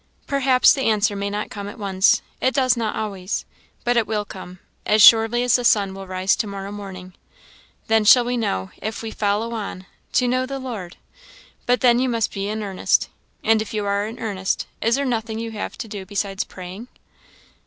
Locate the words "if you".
13.61-13.85